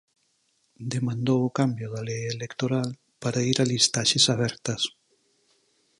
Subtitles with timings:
[0.93, 2.89] Demandou o cambio da lei electoral,
[3.21, 4.81] para ir a listaxes abertas.